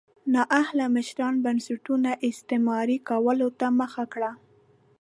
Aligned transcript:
نااهله 0.33 0.85
مشرانو 0.95 1.41
بنسټونو 1.45 2.11
استثماري 2.29 2.97
کولو 3.09 3.47
ته 3.59 3.67
مخه 3.79 4.03
کړه. 4.13 4.31